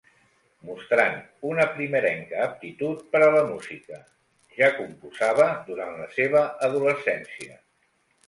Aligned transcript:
Mostrant 0.67 1.17
una 1.49 1.65
primerenca 1.73 2.39
aptitud 2.45 3.03
per 3.11 3.21
a 3.25 3.27
la 3.35 3.43
música, 3.51 3.99
ja 4.61 4.69
composava 4.79 5.47
durant 5.69 5.95
la 5.99 6.09
seva 6.17 6.43
adolescència. 6.69 7.55